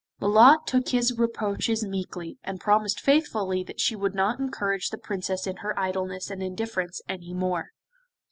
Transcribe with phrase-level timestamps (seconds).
[0.19, 5.45] Lolotte took his reproaches meekly, and promised faithfully that she would not encourage the Princess
[5.45, 7.69] in her idleness and indifference any more.